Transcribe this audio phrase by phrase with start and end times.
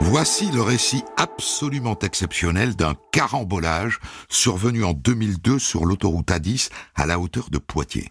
[0.00, 7.20] Voici le récit absolument exceptionnel d'un carambolage survenu en 2002 sur l'autoroute A10 à la
[7.20, 8.10] hauteur de Poitiers.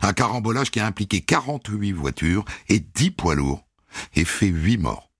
[0.00, 3.66] Un carambolage qui a impliqué 48 voitures et 10 poids lourds
[4.14, 5.10] et fait 8 morts.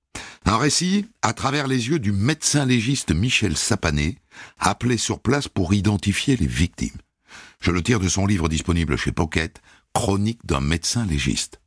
[0.45, 4.19] Un récit à travers les yeux du médecin légiste Michel Sapané,
[4.61, 6.99] appelé sur place pour identifier les victimes.
[7.61, 9.61] Je le tire de son livre disponible chez Pocket,
[9.95, 11.59] Chronique d'un médecin légiste.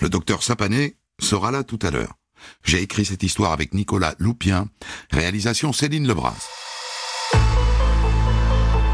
[0.00, 2.14] Le docteur Sapané sera là tout à l'heure.
[2.62, 4.68] J'ai écrit cette histoire avec Nicolas Loupien,
[5.10, 6.48] réalisation Céline Lebras.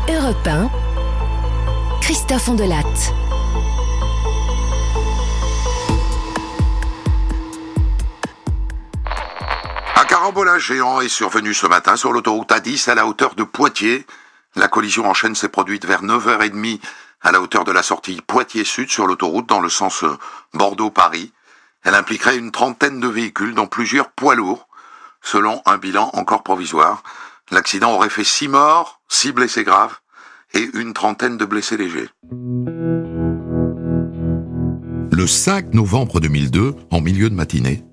[0.08, 0.70] Europe 1,
[2.00, 3.14] Christophe Andelatte.
[9.96, 14.06] Un carambolage géant est survenu ce matin sur l'autoroute A10 à la hauteur de Poitiers.
[14.56, 16.80] La collision en chaîne s'est produite vers 9h30
[17.22, 20.16] à la hauteur de la sortie Poitiers-Sud sur l'autoroute dans le sens euh,
[20.54, 21.32] Bordeaux-Paris.
[21.82, 24.68] Elle impliquerait une trentaine de véhicules, dont plusieurs poids lourds.
[25.22, 27.02] Selon un bilan encore provisoire,
[27.50, 29.98] l'accident aurait fait six morts, six blessés graves
[30.54, 32.08] et une trentaine de blessés légers.
[35.12, 37.84] Le 5 novembre 2002, en milieu de matinée,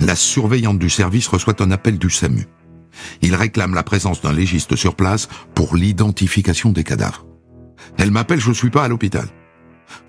[0.00, 2.46] la surveillante du service reçoit un appel du SAMU.
[3.22, 7.26] Il réclame la présence d'un légiste sur place pour l'identification des cadavres.
[7.98, 9.28] Elle m'appelle, je ne suis pas à l'hôpital.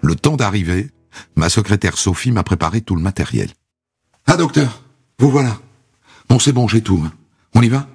[0.01, 0.91] Le temps d'arriver,
[1.35, 3.49] ma secrétaire Sophie m'a préparé tout le matériel.
[4.27, 4.83] Ah docteur,
[5.19, 5.57] vous voilà.
[6.29, 7.01] Bon c'est bon, j'ai tout.
[7.05, 7.11] hein.
[7.55, 7.87] On y va?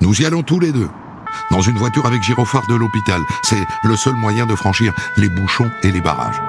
[0.00, 0.88] Nous y allons tous les deux.
[1.50, 3.22] Dans une voiture avec gyrophare de l'hôpital.
[3.42, 6.40] C'est le seul moyen de franchir les bouchons et les barrages.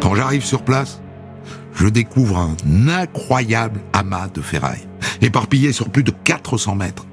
[0.00, 1.00] Quand j'arrive sur place,
[1.82, 4.86] je découvre un incroyable amas de ferraille,
[5.20, 7.06] éparpillé sur plus de 400 mètres.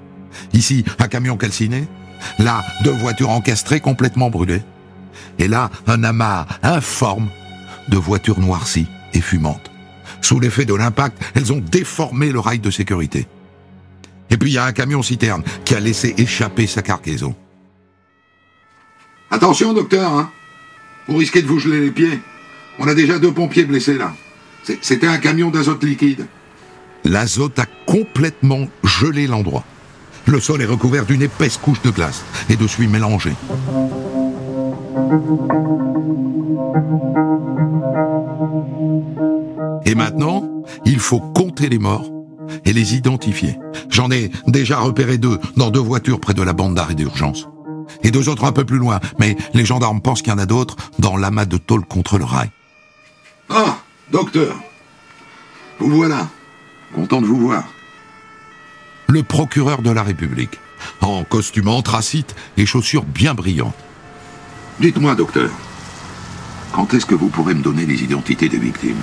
[0.54, 1.88] Ici, un camion calciné,
[2.38, 4.62] là, deux voitures encastrées complètement brûlées,
[5.40, 7.30] et là, un amas informe
[7.88, 8.86] de voitures noircies
[9.16, 9.72] et fumantes.
[10.22, 13.26] Sous l'effet de l'impact, elles ont déformé le rail de sécurité.
[14.30, 17.36] Et puis il y a un camion citerne qui a laissé échapper sa cargaison.
[19.32, 20.30] Attention, docteur, hein.
[21.08, 22.20] Vous risquez de vous geler les pieds.
[22.78, 24.14] On a déjà deux pompiers blessés là.
[24.82, 26.28] C'était un camion d'azote liquide.
[27.06, 29.64] L'azote a complètement gelé l'endroit.
[30.26, 33.34] Le sol est recouvert d'une épaisse couche de glace et de suie mélangée.
[39.86, 40.44] Et maintenant,
[40.86, 42.12] il faut compter les morts
[42.66, 43.58] et les identifier.
[43.90, 47.48] J'en ai déjà repéré deux dans deux voitures près de la bande d'arrêt d'urgence.
[48.04, 50.46] Et deux autres un peu plus loin, mais les gendarmes pensent qu'il y en a
[50.46, 52.52] d'autres dans l'amas de tôle contre le rail.
[53.50, 53.80] Ah,
[54.12, 54.56] docteur.
[55.80, 56.28] Vous voilà.
[56.94, 57.66] Content de vous voir.
[59.08, 60.60] Le procureur de la République,
[61.02, 63.76] en costume anthracite et chaussures bien brillantes.
[64.80, 65.50] Dites-moi, docteur,
[66.72, 69.02] quand est-ce que vous pourrez me donner les identités des victimes?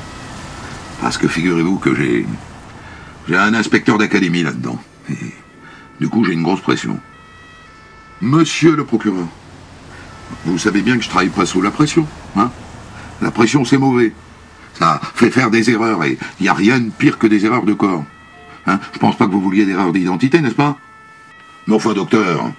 [1.00, 2.26] Parce que figurez-vous que j'ai.
[3.28, 4.78] J'ai un inspecteur d'académie là-dedans.
[5.10, 5.34] Et
[6.00, 6.98] du coup, j'ai une grosse pression.
[8.20, 9.26] Monsieur le procureur,
[10.44, 12.06] vous savez bien que je travaille pas sous la pression,
[12.36, 12.50] hein?
[13.20, 14.12] La pression, c'est mauvais.
[14.78, 17.64] Ça fait faire des erreurs et il n'y a rien de pire que des erreurs
[17.64, 18.04] de corps.
[18.66, 20.76] Hein je pense pas que vous vouliez d'erreurs d'identité, n'est-ce pas?
[21.66, 22.50] Mais enfin, docteur,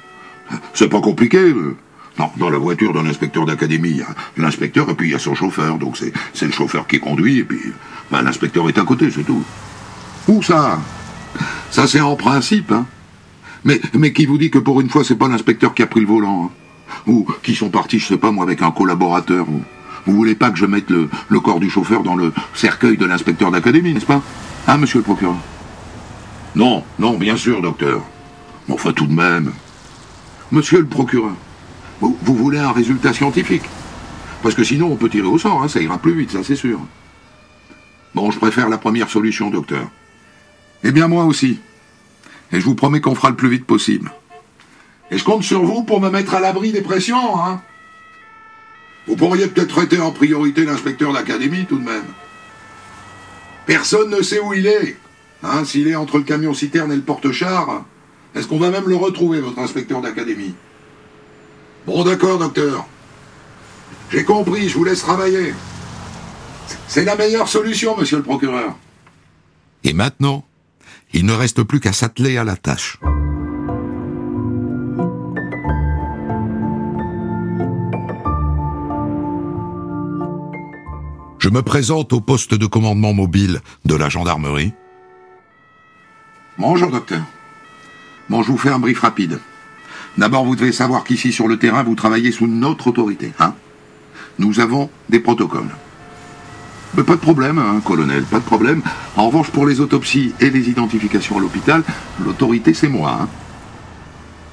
[0.73, 1.53] c'est pas compliqué.
[2.19, 4.07] Non, dans la voiture d'un inspecteur d'académie, il y a
[4.38, 5.78] l'inspecteur et puis il y a son chauffeur.
[5.78, 7.59] Donc c'est c'est le chauffeur qui conduit et puis
[8.09, 9.44] ben, l'inspecteur est à côté, c'est tout.
[10.28, 10.79] Où ça?
[11.69, 12.85] Ça c'est en principe, hein.
[13.63, 16.07] Mais, qui vous dit que pour une fois c'est pas l'inspecteur qui a pris le
[16.07, 16.51] volant hein?
[17.05, 19.45] Ou qui sont partis, je sais pas moi, avec un collaborateur.
[20.07, 21.09] Vous voulez pas que je mette le,
[21.41, 24.22] corps du chauffeur dans le cercueil de l'inspecteur d'académie, n'est-ce pas?
[24.66, 25.35] Hein, monsieur le procureur?
[26.56, 28.01] Non, non, bien sûr, docteur.
[28.67, 29.51] Mais enfin, tout de même.
[30.53, 31.35] Monsieur le procureur,
[32.00, 33.66] vous, vous voulez un résultat scientifique?
[34.41, 36.56] Parce que sinon, on peut tirer au sort, hein, ça ira plus vite, ça c'est
[36.56, 36.79] sûr.
[38.16, 39.90] Bon, je préfère la première solution, docteur.
[40.85, 41.59] Eh bien, moi aussi.
[42.53, 44.09] Et je vous promets qu'on fera le plus vite possible.
[45.11, 47.61] Et je compte sur vous pour me mettre à l'abri des pressions, hein
[49.08, 52.06] Vous pourriez peut-être traiter en priorité l'inspecteur d'académie, tout de même.
[53.66, 54.98] Personne ne sait où il est.
[55.44, 57.86] Hein, S'il est entre le camion citerne et le porte-char,
[58.36, 60.56] est-ce qu'on va même le retrouver, votre inspecteur d'académie?
[61.86, 62.86] Bon, d'accord, docteur.
[64.12, 65.54] J'ai compris, je vous laisse travailler.
[66.88, 68.76] C'est la meilleure solution, monsieur le procureur.
[69.84, 70.46] Et maintenant,
[71.14, 73.00] il ne reste plus qu'à s'atteler à la tâche.
[81.47, 84.73] Je me présente au poste de commandement mobile de la gendarmerie.
[86.58, 87.22] Bonjour, docteur.
[88.29, 89.40] Bon, je vous fais un brief rapide.
[90.17, 93.32] D'abord, vous devez savoir qu'ici sur le terrain, vous travaillez sous notre autorité.
[93.40, 93.53] Hein
[94.40, 95.73] Nous avons des protocoles.
[96.97, 98.82] Mais pas de problème, hein, colonel, pas de problème.
[99.16, 101.82] En revanche, pour les autopsies et les identifications à l'hôpital,
[102.20, 103.20] l'autorité, c'est moi.
[103.22, 103.29] Hein.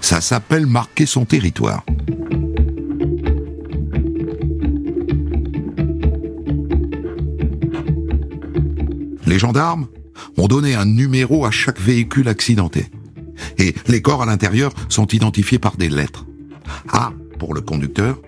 [0.01, 1.83] Ça s'appelle marquer son territoire.
[9.27, 9.87] Les gendarmes
[10.37, 12.87] ont donné un numéro à chaque véhicule accidenté.
[13.59, 16.27] Et les corps à l'intérieur sont identifiés par des lettres.
[16.89, 18.21] A pour le conducteur,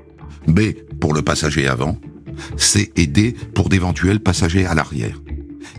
[0.49, 1.99] B pour le passager avant,
[2.57, 5.21] C et D pour d'éventuels passagers à l'arrière.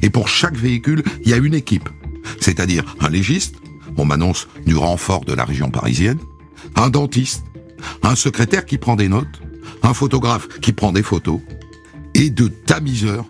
[0.01, 1.89] Et pour chaque véhicule, il y a une équipe,
[2.39, 3.55] c'est-à-dire un légiste,
[3.97, 6.19] on m'annonce du renfort de la région parisienne,
[6.75, 7.43] un dentiste,
[8.03, 9.41] un secrétaire qui prend des notes,
[9.83, 11.39] un photographe qui prend des photos,
[12.13, 13.25] et de tamiseurs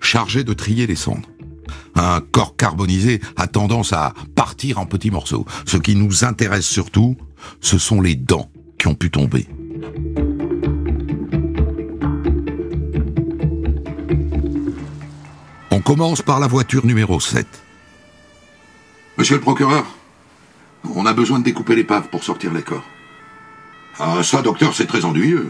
[0.00, 1.28] chargés de trier les cendres.
[1.94, 5.44] Un corps carbonisé a tendance à partir en petits morceaux.
[5.66, 7.16] Ce qui nous intéresse surtout,
[7.60, 9.46] ce sont les dents qui ont pu tomber.
[15.70, 17.46] On commence par la voiture numéro 7.
[19.18, 19.84] Monsieur le procureur,
[20.94, 22.84] on a besoin de découper l'épave pour sortir les corps.
[23.98, 25.48] Ah, ça, docteur, c'est très ennuyeux.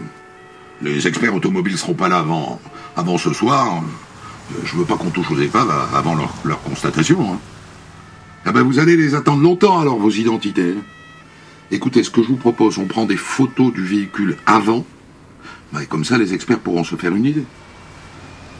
[0.82, 2.60] Les experts automobiles seront pas là avant,
[2.96, 3.82] avant ce soir.
[4.64, 7.32] Je veux pas qu'on touche aux épaves avant leur, constatation.
[7.32, 7.38] Hein.
[8.44, 10.74] Ah ben vous allez les attendre longtemps alors, vos identités.
[11.70, 14.84] Écoutez, ce que je vous propose, on prend des photos du véhicule avant,
[15.72, 17.44] ben, comme ça les experts pourront se faire une idée.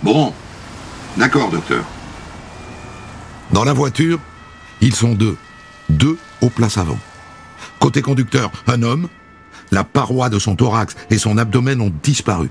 [0.03, 0.33] Bon,
[1.17, 1.85] d'accord, docteur.
[3.53, 4.21] Dans la voiture,
[4.81, 5.37] ils sont deux.
[5.89, 6.99] Deux aux places avant.
[7.81, 9.09] Côté conducteur, un homme.
[9.73, 12.49] La paroi de son thorax et son abdomen ont disparu.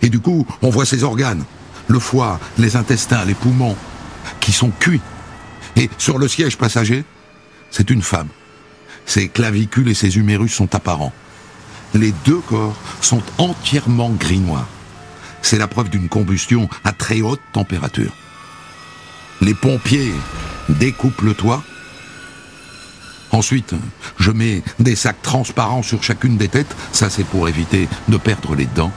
[0.00, 1.44] Et du coup, on voit ses organes,
[1.92, 3.76] le foie, les intestins, les poumons,
[4.40, 5.02] qui sont cuits.
[5.76, 7.04] Et sur le siège passager,
[7.70, 8.28] c'est une femme.
[9.06, 11.12] Ses clavicules et ses humérus sont apparents.
[11.94, 14.66] Les deux corps sont entièrement gris-noir.
[15.42, 18.12] C'est la preuve d'une combustion à très haute température.
[19.40, 20.14] Les pompiers
[20.68, 21.62] découpent le toit.
[23.32, 23.74] Ensuite,
[24.18, 28.54] je mets des sacs transparents sur chacune des têtes, ça c'est pour éviter de perdre
[28.54, 28.92] les dents.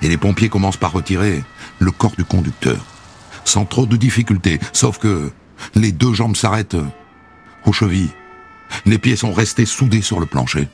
[0.00, 1.42] Et les pompiers commencent par retirer
[1.78, 2.84] le corps du conducteur,
[3.44, 5.30] sans trop de difficultés, sauf que
[5.74, 6.76] les deux jambes s'arrêtent
[7.64, 8.10] aux chevilles.
[8.86, 10.68] Les pieds sont restés soudés sur le plancher.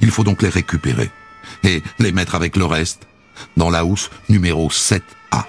[0.00, 1.10] Il faut donc les récupérer
[1.62, 3.06] et les mettre avec le reste
[3.56, 5.44] dans la housse numéro 7A.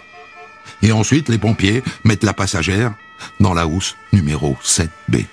[0.81, 2.93] Et ensuite, les pompiers mettent la passagère
[3.39, 5.25] dans la housse numéro 7B.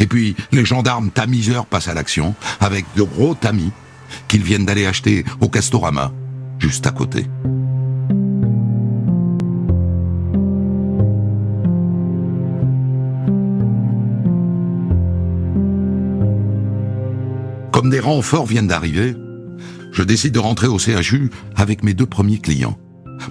[0.00, 3.72] Et puis, les gendarmes tamiseurs passent à l'action avec de gros tamis
[4.28, 6.12] qu'ils viennent d'aller acheter au Castorama,
[6.58, 7.26] juste à côté.
[17.76, 19.14] Comme des renforts viennent d'arriver,
[19.92, 22.78] je décide de rentrer au CHU avec mes deux premiers clients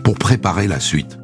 [0.03, 1.17] pour préparer la suite.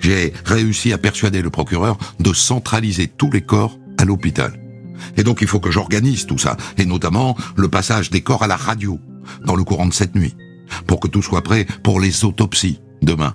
[0.00, 4.52] J'ai réussi à persuader le procureur de centraliser tous les corps à l'hôpital.
[5.16, 8.46] Et donc il faut que j'organise tout ça, et notamment le passage des corps à
[8.46, 9.00] la radio
[9.44, 10.36] dans le courant de cette nuit,
[10.86, 13.34] pour que tout soit prêt pour les autopsies demain.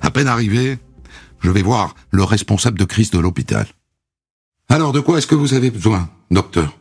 [0.00, 0.78] À peine arrivé,
[1.40, 3.66] je vais voir le responsable de crise de l'hôpital.
[4.70, 6.79] Alors de quoi est-ce que vous avez besoin, docteur?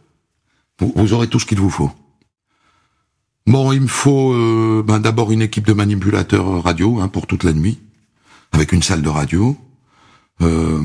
[0.80, 1.92] Vous, aurez tout ce qu'il vous faut.
[3.46, 7.44] Bon, il me faut euh, ben, d'abord une équipe de manipulateurs radio hein, pour toute
[7.44, 7.80] la nuit,
[8.52, 9.58] avec une salle de radio.
[10.42, 10.82] Euh,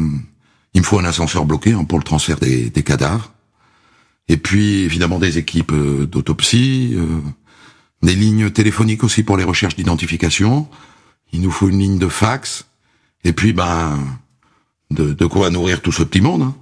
[0.73, 3.33] il me faut un ascenseur bloqué hein, pour le transfert des, cadavres.
[4.29, 6.97] Et puis évidemment des équipes euh, d'autopsie,
[8.03, 10.69] des lignes téléphoniques aussi pour les recherches d'identification.
[11.33, 12.67] Il nous faut une ligne de fax.
[13.25, 13.99] Et puis ben
[14.91, 16.43] de, de quoi nourrir tout ce petit monde.
[16.43, 16.55] Hein.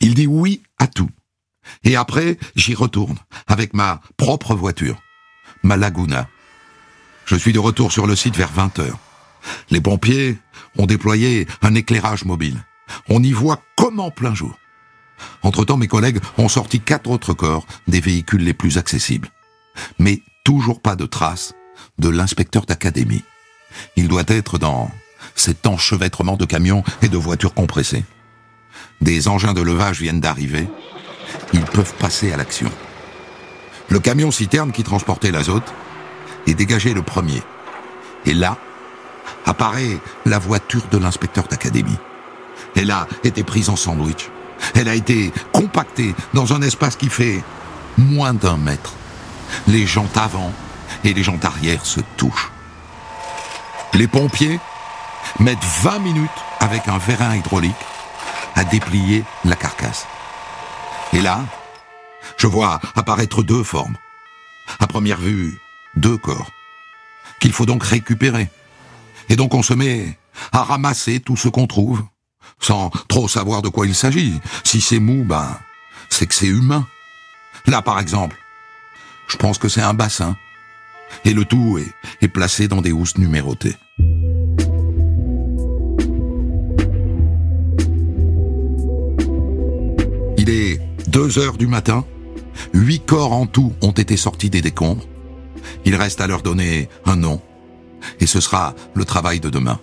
[0.00, 1.10] Il dit oui à tout.
[1.84, 5.00] Et après, j'y retourne, avec ma propre voiture,
[5.62, 6.28] ma Laguna.
[7.24, 8.98] Je suis de retour sur le site vers 20 heures.
[9.70, 10.38] Les pompiers
[10.78, 12.64] ont déployé un éclairage mobile.
[13.08, 14.58] On y voit comme en plein jour.
[15.42, 19.30] Entre-temps, mes collègues ont sorti quatre autres corps des véhicules les plus accessibles.
[19.98, 21.54] Mais toujours pas de traces
[21.98, 23.24] de l'inspecteur d'académie.
[23.96, 24.90] Il doit être dans
[25.34, 28.04] cet enchevêtrement de camions et de voitures compressées.
[29.00, 30.68] Des engins de levage viennent d'arriver
[31.52, 32.70] ils peuvent passer à l'action.
[33.88, 35.72] Le camion citerne qui transportait l'azote
[36.46, 37.42] est dégagé le premier.
[38.24, 38.56] Et là,
[39.46, 41.98] apparaît la voiture de l'inspecteur d'académie.
[42.76, 44.30] Elle a été prise en sandwich.
[44.74, 47.42] Elle a été compactée dans un espace qui fait
[47.98, 48.92] moins d'un mètre.
[49.66, 50.52] Les jantes avant
[51.04, 52.50] et les jantes arrière se touchent.
[53.94, 54.60] Les pompiers
[55.40, 57.74] mettent 20 minutes avec un vérin hydraulique
[58.54, 60.06] à déplier la carcasse.
[61.12, 61.44] Et là,
[62.36, 63.96] je vois apparaître deux formes.
[64.78, 65.58] À première vue,
[65.96, 66.50] deux corps,
[67.40, 68.48] qu'il faut donc récupérer.
[69.28, 70.18] Et donc on se met
[70.52, 72.02] à ramasser tout ce qu'on trouve,
[72.60, 74.40] sans trop savoir de quoi il s'agit.
[74.64, 75.58] Si c'est mou, ben,
[76.08, 76.86] c'est que c'est humain.
[77.66, 78.36] Là, par exemple,
[79.28, 80.36] je pense que c'est un bassin.
[81.24, 81.78] Et le tout
[82.20, 83.76] est, placé dans des housses numérotées.
[90.38, 92.04] Il est 2 heures du matin.
[92.72, 95.04] Huit corps en tout ont été sortis des décombres.
[95.84, 97.40] Il reste à leur donner un nom.
[98.20, 99.80] Et ce sera le travail de demain.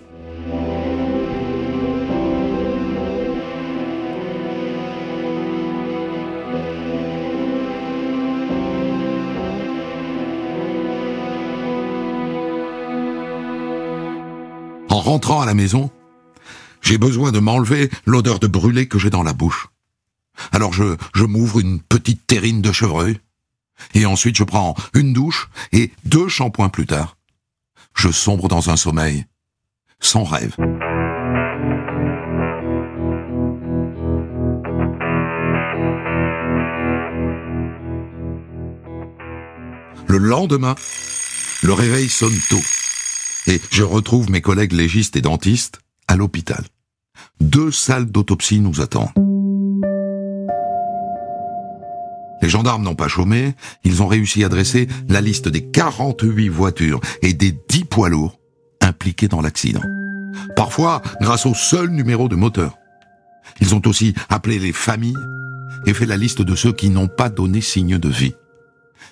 [14.88, 15.90] En rentrant à la maison,
[16.80, 19.68] j'ai besoin de m'enlever l'odeur de brûlé que j'ai dans la bouche.
[20.52, 23.20] Alors je, je m'ouvre une petite terrine de chevreuil,
[23.94, 27.16] et ensuite je prends une douche, et deux shampoings plus tard,
[27.94, 29.26] je sombre dans un sommeil
[30.00, 30.54] sans rêve.
[40.06, 40.74] Le lendemain,
[41.62, 42.62] le réveil sonne tôt,
[43.46, 46.64] et je retrouve mes collègues légistes et dentistes à l'hôpital.
[47.40, 49.12] Deux salles d'autopsie nous attendent.
[52.48, 56.98] Les gendarmes n'ont pas chômé, ils ont réussi à dresser la liste des 48 voitures
[57.20, 58.38] et des 10 poids lourds
[58.80, 59.82] impliqués dans l'accident.
[60.56, 62.78] Parfois grâce au seul numéro de moteur.
[63.60, 65.12] Ils ont aussi appelé les familles
[65.84, 68.32] et fait la liste de ceux qui n'ont pas donné signe de vie.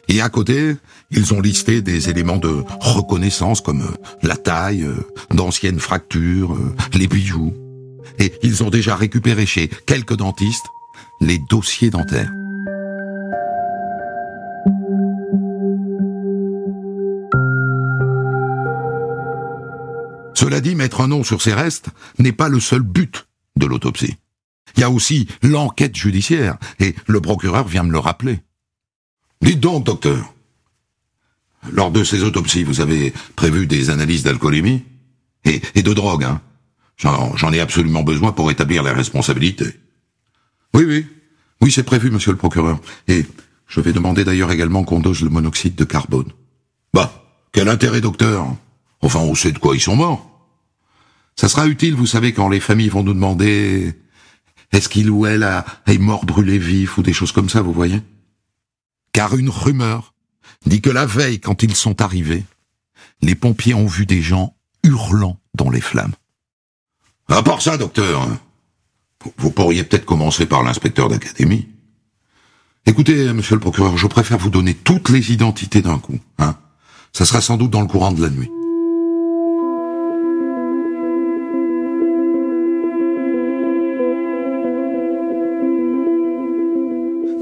[0.09, 0.75] Et à côté,
[1.11, 3.87] ils ont listé des éléments de reconnaissance comme
[4.23, 4.89] la taille,
[5.31, 6.57] d'anciennes fractures,
[6.95, 7.53] les bijoux.
[8.19, 10.69] Et ils ont déjà récupéré chez quelques dentistes
[11.21, 12.33] les dossiers dentaires.
[20.37, 21.89] Cela dit, mettre un nom sur ces restes
[22.19, 23.27] n'est pas le seul but
[23.57, 24.17] de l'autopsie.
[24.77, 28.41] Il y a aussi l'enquête judiciaire, et le procureur vient me le rappeler.
[29.41, 30.35] Dites donc, docteur,
[31.73, 34.85] lors de ces autopsies, vous avez prévu des analyses d'alcoolémie
[35.45, 36.43] et, de drogue, hein
[36.99, 39.65] J'en ai absolument besoin pour établir la responsabilité.
[40.75, 41.07] Oui, oui.
[41.63, 42.79] Oui, c'est prévu, monsieur le procureur.
[43.09, 43.25] Et
[43.67, 46.31] je vais demander d'ailleurs également qu'on dose le monoxyde de carbone.
[46.93, 48.55] Bah, quel intérêt, docteur?
[49.03, 50.31] Enfin, on sait de quoi ils sont morts.
[51.37, 53.95] Ça sera utile, vous savez, quand les familles vont nous demander
[54.73, 55.47] est-ce qu'il ou elle
[55.87, 58.03] est mort brûlé vif ou des choses comme ça, vous voyez?
[59.13, 60.15] Car une rumeur
[60.65, 62.45] dit que la veille, quand ils sont arrivés,
[63.23, 66.15] les pompiers ont vu des gens hurlant dans les flammes.
[67.29, 68.29] À part ça, docteur,
[69.39, 71.69] vous pourriez peut-être commencer par l'inspecteur d'académie.
[72.87, 76.57] Écoutez, monsieur le procureur, je préfère vous donner toutes les identités d'un coup, hein.
[77.13, 78.51] Ça sera sans doute dans le courant de la nuit.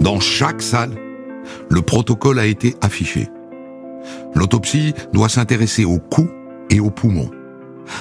[0.04, 0.92] Dans chaque salle,
[1.70, 3.30] le protocole a été affiché.
[4.34, 6.28] L'autopsie doit s'intéresser au cou
[6.68, 7.30] et aux poumons,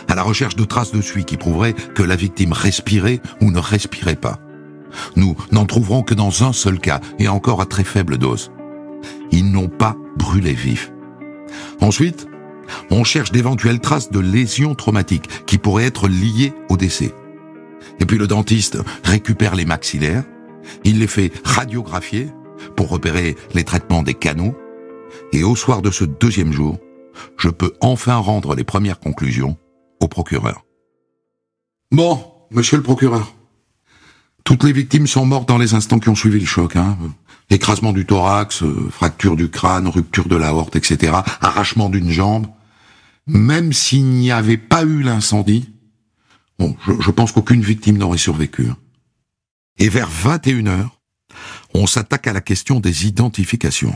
[0.09, 3.59] à la recherche de traces de suie qui prouveraient que la victime respirait ou ne
[3.59, 4.37] respirait pas.
[5.15, 8.51] Nous n'en trouverons que dans un seul cas, et encore à très faible dose.
[9.31, 10.91] Ils n'ont pas brûlé vif.
[11.79, 12.27] Ensuite,
[12.91, 17.13] on cherche d'éventuelles traces de lésions traumatiques qui pourraient être liées au décès.
[18.01, 20.25] Et puis le dentiste récupère les maxillaires,
[20.83, 22.29] il les fait radiographier
[22.75, 24.55] pour repérer les traitements des canaux.
[25.31, 26.79] Et au soir de ce deuxième jour,
[27.37, 29.57] je peux enfin rendre les premières conclusions
[29.99, 30.65] au procureur.
[31.91, 32.19] Bon,
[32.51, 33.33] monsieur le procureur.
[34.43, 36.75] Toutes les victimes sont mortes dans les instants qui ont suivi le choc.
[36.75, 36.97] Hein.
[37.49, 41.13] Écrasement du thorax, euh, fracture du crâne, rupture de l'aorte, etc.
[41.39, 42.47] Arrachement d'une jambe.
[43.27, 45.69] Même s'il n'y avait pas eu l'incendie,
[46.59, 48.67] bon, je, je pense qu'aucune victime n'aurait survécu.
[49.77, 51.01] Et vers 21 heures,
[51.73, 53.95] on s'attaque à la question des identifications.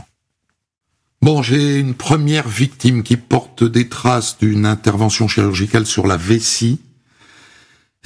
[1.20, 6.80] Bon, j'ai une première victime qui porte des traces d'une intervention chirurgicale sur la vessie,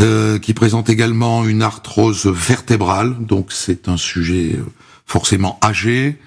[0.01, 4.65] euh, qui présente également une arthrose vertébrale, donc c'est un sujet euh,
[5.05, 6.19] forcément âgé,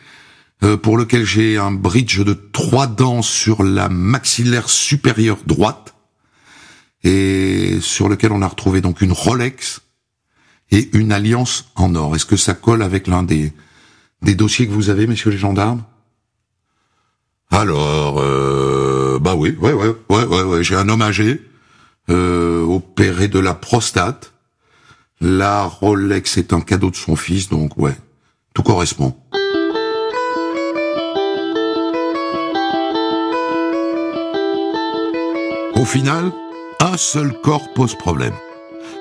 [0.64, 5.96] euh, pour lequel j'ai un bridge de trois dents sur la maxillaire supérieure droite,
[7.04, 9.82] et sur lequel on a retrouvé donc une Rolex,
[10.94, 12.16] une alliance en or.
[12.16, 13.54] Est-ce que ça colle avec l'un des,
[14.22, 15.84] des dossiers que vous avez, messieurs les gendarmes?
[17.52, 20.64] Alors, euh, bah oui, ouais, ouais, ouais, ouais, ouais.
[20.64, 21.42] j'ai un homme âgé,
[22.10, 24.34] euh, opéré de la prostate.
[25.22, 27.96] La Rolex est un cadeau de son fils, donc ouais,
[28.54, 29.16] Tout correspond.
[35.76, 36.32] Au final,
[36.80, 38.34] un seul corps pose problème.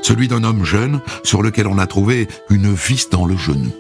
[0.05, 3.73] Celui d'un homme jeune sur lequel on a trouvé une vis dans le genou.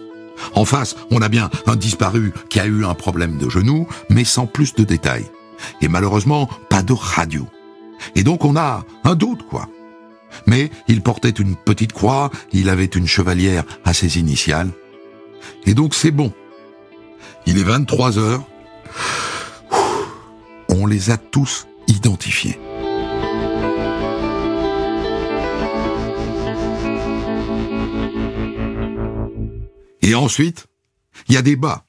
[0.54, 4.24] En face, on a bien un disparu qui a eu un problème de genou, mais
[4.24, 5.26] sans plus de détails.
[5.82, 7.46] Et malheureusement, pas de radio.
[8.14, 9.68] Et donc on a un doute, quoi.
[10.46, 14.70] Mais il portait une petite croix, il avait une chevalière à ses initiales.
[15.66, 16.32] Et donc c'est bon.
[17.44, 18.44] Il est 23 heures.
[20.70, 22.58] On les a tous identifiés.
[30.04, 30.66] Et ensuite,
[31.28, 31.86] il y a des bas.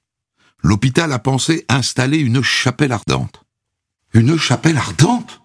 [0.63, 3.43] L'hôpital a pensé installer une chapelle ardente.
[4.13, 5.41] Une chapelle ardente?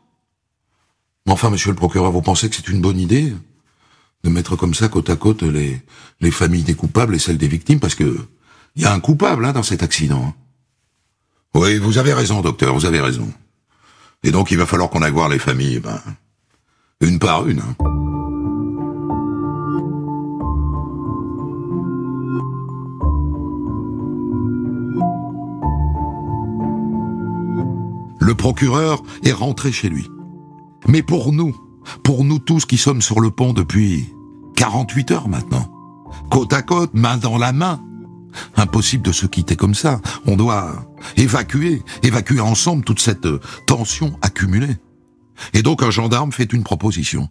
[1.26, 3.34] Enfin, monsieur le procureur, vous pensez que c'est une bonne idée
[4.22, 5.82] de mettre comme ça côte à côte les,
[6.20, 7.80] les familles des coupables et celles des victimes?
[7.80, 8.28] Parce que
[8.76, 10.32] il y a un coupable hein, dans cet accident.
[11.54, 13.32] Oui, vous avez raison, docteur, vous avez raison.
[14.22, 16.00] Et donc il va falloir qu'on aille voir les familles, ben,
[17.00, 17.62] une par une.
[17.62, 18.09] Hein.
[28.30, 30.08] Le procureur est rentré chez lui.
[30.86, 31.52] Mais pour nous,
[32.04, 34.08] pour nous tous qui sommes sur le pont depuis
[34.54, 35.68] 48 heures maintenant,
[36.30, 37.82] côte à côte, main dans la main,
[38.54, 40.00] impossible de se quitter comme ça.
[40.26, 43.26] On doit évacuer, évacuer ensemble toute cette
[43.66, 44.76] tension accumulée.
[45.52, 47.28] Et donc un gendarme fait une proposition.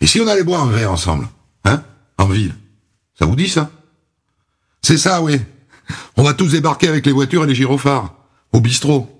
[0.00, 1.26] Et si on allait boire un verre ensemble,
[1.64, 1.82] hein,
[2.18, 2.54] en ville
[3.18, 3.72] Ça vous dit ça?
[4.80, 5.40] C'est ça, oui.
[6.16, 8.14] On va tous débarquer avec les voitures et les gyrophares,
[8.52, 9.18] au bistrot.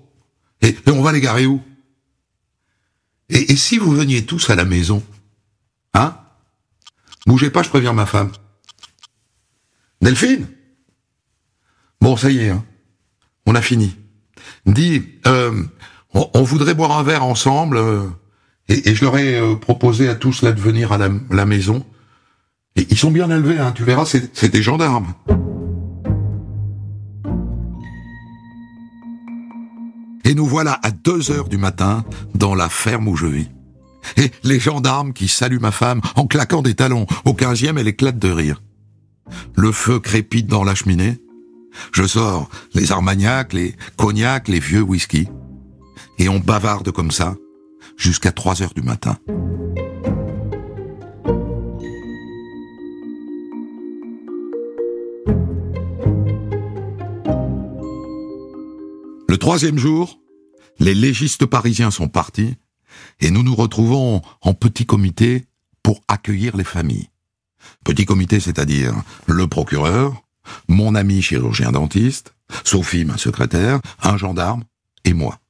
[0.63, 1.61] Et, on va les garer où?
[3.29, 5.03] Et, si vous veniez tous à la maison
[5.93, 6.17] Hein?
[7.27, 8.31] Bougez pas, je préviens ma femme.
[10.01, 10.47] Delphine?
[12.01, 12.65] Bon, ça y est, hein.
[13.45, 13.95] on a fini.
[14.65, 15.63] Dis, euh,
[16.13, 18.09] on, voudrait boire un verre ensemble, euh,
[18.67, 21.85] et, je leur ai euh, proposé à tous là de venir à la, la maison.
[22.75, 25.13] Et ils sont bien élevés, hein, tu verras, c'est des gendarmes.
[30.23, 32.03] Et nous voilà à deux heures du matin
[32.35, 33.49] dans la ferme où je vis.
[34.17, 37.07] Et les gendarmes qui saluent ma femme en claquant des talons.
[37.25, 38.61] Au quinzième, elle éclate de rire.
[39.55, 41.17] Le feu crépite dans la cheminée.
[41.91, 45.27] Je sors les armagnacs, les cognacs, les vieux whisky.
[46.19, 47.35] Et on bavarde comme ça
[47.97, 49.17] jusqu'à trois heures du matin.
[59.43, 60.21] Troisième jour,
[60.79, 62.55] les légistes parisiens sont partis
[63.19, 65.47] et nous nous retrouvons en petit comité
[65.83, 67.09] pour accueillir les familles.
[67.83, 68.95] Petit comité, c'est-à-dire
[69.27, 70.23] le procureur,
[70.69, 74.63] mon ami chirurgien dentiste, Sophie, ma secrétaire, un gendarme
[75.03, 75.41] et moi.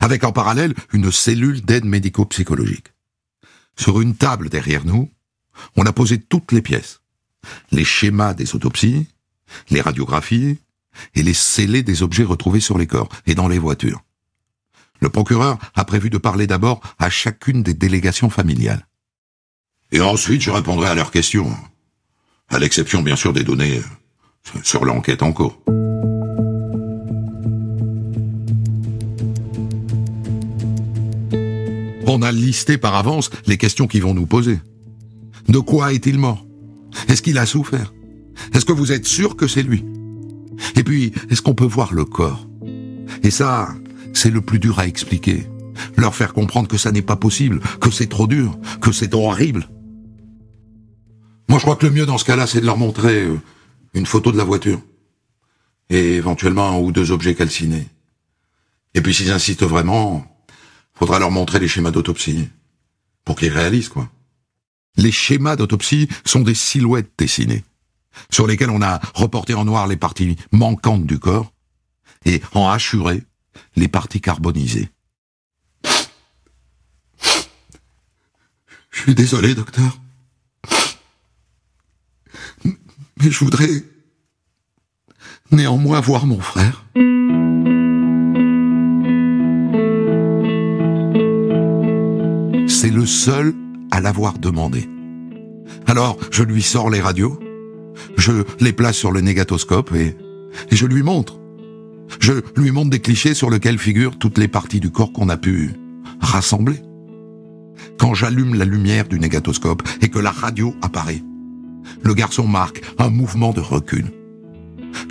[0.00, 2.92] Avec en parallèle une cellule d'aide médico-psychologique.
[3.74, 5.10] Sur une table derrière nous,
[5.76, 7.00] on a posé toutes les pièces.
[7.72, 9.06] Les schémas des autopsies,
[9.70, 10.58] les radiographies,
[11.14, 14.02] et les scellés des objets retrouvés sur les corps et dans les voitures.
[15.00, 18.86] Le procureur a prévu de parler d'abord à chacune des délégations familiales.
[19.92, 21.54] Et ensuite, je répondrai à leurs questions,
[22.48, 25.60] à l'exception bien sûr des données euh, sur l'enquête en cours.
[32.06, 34.60] On a listé par avance les questions qui vont nous poser.
[35.48, 36.46] De quoi est-il mort?
[37.08, 37.92] Est-ce qu'il a souffert?
[38.52, 39.84] Est-ce que vous êtes sûr que c'est lui?
[40.84, 42.46] Et puis, est-ce qu'on peut voir le corps?
[43.22, 43.74] Et ça,
[44.12, 45.46] c'est le plus dur à expliquer.
[45.96, 49.66] Leur faire comprendre que ça n'est pas possible, que c'est trop dur, que c'est horrible.
[51.48, 53.40] Moi, je crois que le mieux dans ce cas-là, c'est de leur montrer euh,
[53.94, 54.78] une photo de la voiture.
[55.88, 57.88] Et éventuellement un ou deux objets calcinés.
[58.92, 60.26] Et puis s'ils insistent vraiment,
[60.92, 62.50] faudra leur montrer les schémas d'autopsie.
[63.24, 64.10] Pour qu'ils réalisent, quoi.
[64.98, 67.64] Les schémas d'autopsie sont des silhouettes dessinées
[68.30, 71.52] sur lesquels on a reporté en noir les parties manquantes du corps
[72.24, 73.22] et en hachuré
[73.76, 74.88] les parties carbonisées.
[78.90, 79.98] Je suis désolé, docteur.
[82.64, 83.68] Mais je voudrais
[85.50, 86.84] néanmoins voir mon frère.
[92.68, 93.54] C'est le seul
[93.90, 94.88] à l'avoir demandé.
[95.86, 97.38] Alors, je lui sors les radios,
[98.16, 100.16] je les place sur le négatoscope et,
[100.70, 101.38] je lui montre.
[102.20, 105.36] Je lui montre des clichés sur lesquels figurent toutes les parties du corps qu'on a
[105.36, 105.72] pu
[106.20, 106.80] rassembler.
[107.98, 111.22] Quand j'allume la lumière du négatoscope et que la radio apparaît,
[112.02, 114.06] le garçon marque un mouvement de recul.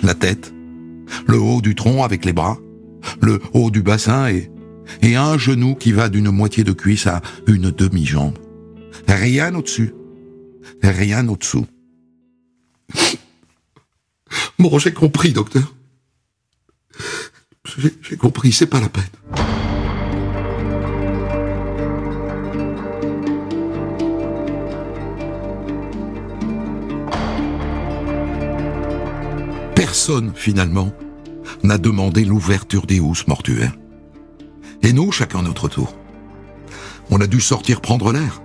[0.02, 0.54] la tête,
[1.26, 2.58] le haut du tronc avec les bras,
[3.20, 4.50] le haut du bassin et,
[5.02, 8.38] et un genou qui va d'une moitié de cuisse à une demi-jambe.
[9.08, 9.94] Rien au-dessus,
[10.82, 11.66] rien au-dessous.
[14.58, 15.74] Bon, j'ai compris, docteur.
[17.76, 19.04] J'ai compris, c'est pas la peine.
[29.74, 30.92] Personne, finalement,
[31.62, 33.76] n'a demandé l'ouverture des housses mortuaires.
[34.82, 35.94] Et nous, chacun notre tour.
[37.10, 38.42] On a dû sortir prendre l'air.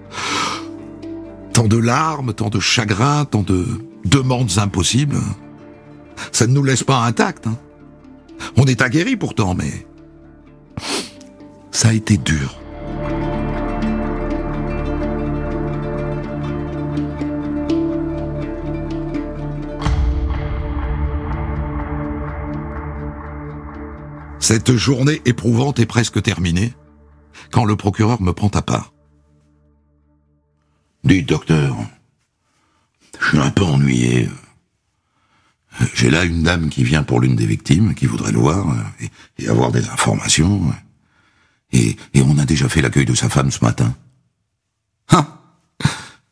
[1.53, 3.65] Tant de larmes, tant de chagrins, tant de
[4.05, 5.17] demandes impossibles.
[6.31, 7.47] Ça ne nous laisse pas intacts.
[7.47, 7.57] Hein.
[8.57, 9.87] On est aguerris pourtant, mais
[11.71, 12.59] ça a été dur.
[24.39, 26.73] Cette journée éprouvante est presque terminée
[27.51, 28.93] quand le procureur me prend à part.
[31.03, 31.75] Dites, docteur,
[33.19, 34.29] je suis un peu ennuyé.
[35.93, 39.05] J'ai là une dame qui vient pour l'une des victimes, qui voudrait le voir euh,
[39.37, 40.73] et, avoir des informations.
[41.71, 43.95] Et, et, on a déjà fait l'accueil de sa femme ce matin.
[45.09, 45.41] Ah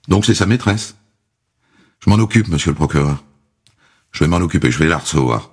[0.07, 0.95] Donc c'est sa maîtresse.
[2.03, 3.23] Je m'en occupe, monsieur le procureur.
[4.11, 5.51] Je vais m'en occuper, je vais la recevoir.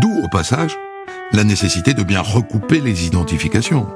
[0.00, 0.76] D'où, au passage,
[1.32, 3.86] la nécessité de bien recouper les identifications.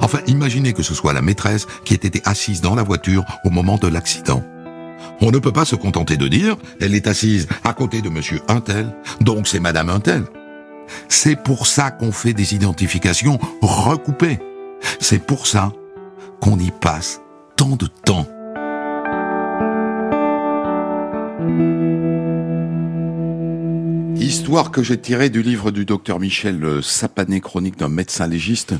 [0.00, 3.50] Enfin, imaginez que ce soit la maîtresse qui ait été assise dans la voiture au
[3.50, 4.42] moment de l'accident.
[5.20, 8.40] On ne peut pas se contenter de dire, elle est assise à côté de monsieur
[8.48, 10.24] Untel, donc c'est madame Untel.
[11.08, 14.38] C'est pour ça qu'on fait des identifications recoupées.
[15.00, 15.72] C'est pour ça
[16.40, 17.20] qu'on y passe
[17.56, 18.26] tant de temps.
[24.34, 28.74] Histoire que j'ai tirée du livre du docteur Michel Sapané, chronique d'un médecin légiste,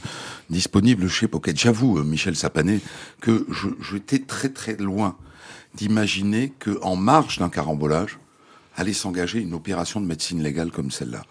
[0.51, 1.57] disponible chez Pocket.
[1.57, 2.81] J'avoue, euh, Michel Sapané,
[3.21, 3.47] que
[3.81, 5.17] j'étais très très loin
[5.77, 8.19] d'imaginer que, en marge d'un carambolage,
[8.75, 11.23] allait s'engager une opération de médecine légale comme celle-là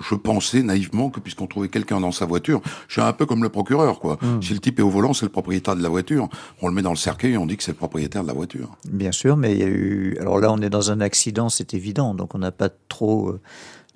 [0.00, 3.42] je pensais naïvement que puisqu'on trouvait quelqu'un dans sa voiture, je suis un peu comme
[3.42, 4.18] le procureur, quoi.
[4.22, 4.42] Hmm.
[4.42, 6.28] Si le type est au volant, c'est le propriétaire de la voiture.
[6.62, 8.34] On le met dans le cercueil et on dit que c'est le propriétaire de la
[8.34, 8.76] voiture.
[8.90, 10.16] Bien sûr, mais il y a eu.
[10.20, 13.40] Alors là, on est dans un accident, c'est évident, donc on n'a pas trop euh,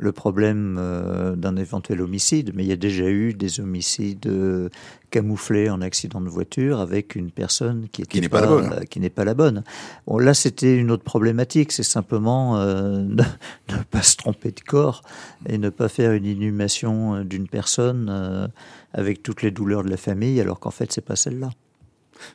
[0.00, 4.70] le problème euh, d'un éventuel homicide, mais il y a déjà eu des homicides euh,
[5.10, 8.84] camouflés en accident de voiture avec une personne qui n'est pas, la bonne.
[8.88, 9.62] qui n'est pas la bonne.
[10.06, 13.02] Bon, là, c'était une autre problématique, c'est simplement euh,
[13.68, 15.02] ne, pas se tromper de corps
[15.46, 18.50] et ne pas faire une inhumation d'une personne
[18.94, 21.50] avec toutes les douleurs de la famille, alors qu'en fait, c'est pas celle-là.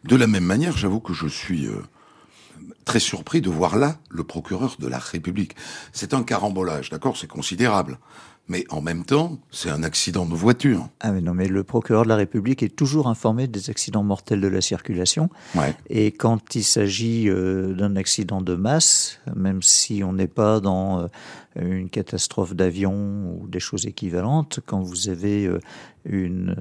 [0.04, 1.68] De la même manière, j'avoue que je suis
[2.86, 5.56] très surpris de voir là le procureur de la République.
[5.92, 8.00] C'est un carambolage, d'accord, c'est considérable.
[8.48, 10.88] Mais en même temps, c'est un accident de voiture.
[11.00, 14.40] Ah mais non, mais le procureur de la République est toujours informé des accidents mortels
[14.40, 15.30] de la circulation.
[15.90, 21.00] Et quand il s'agit euh, d'un accident de masse, même si on n'est pas dans
[21.00, 21.08] euh,
[21.60, 25.60] une catastrophe d'avion ou des choses équivalentes, quand vous avez euh,
[26.06, 26.56] une,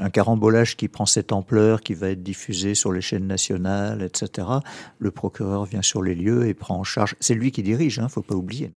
[0.00, 4.48] un carambolage qui prend cette ampleur, qui va être diffusé sur les chaînes nationales, etc.,
[4.98, 7.14] le procureur vient sur les lieux et prend en charge.
[7.20, 8.72] C'est lui qui dirige, il hein, ne faut pas oublier.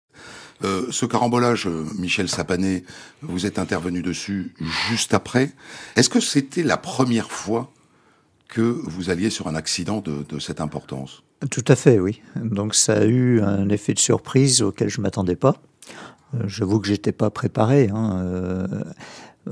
[0.63, 2.83] Euh, ce carambolage, euh, Michel Sapané,
[3.21, 4.53] vous êtes intervenu dessus
[4.89, 5.51] juste après.
[5.95, 7.71] Est-ce que c'était la première fois
[8.47, 11.23] que vous alliez sur un accident de, cette importance?
[11.49, 12.21] Tout à fait, oui.
[12.35, 15.55] Donc ça a eu un effet de surprise auquel je ne m'attendais pas.
[16.35, 17.89] Euh, j'avoue que j'étais pas préparé.
[17.89, 18.69] Hein.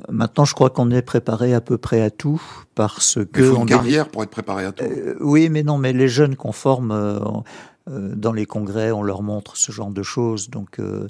[0.10, 2.42] Maintenant, je crois qu'on est préparé à peu près à tout
[2.76, 3.42] parce que.
[3.42, 4.86] Il faut une carrière pour être préparé à tout.
[5.20, 7.44] oui, mais non, mais les jeunes qu'on forme
[7.90, 10.50] euh, dans les congrès, on leur montre ce genre de choses.
[10.50, 11.08] Donc euh,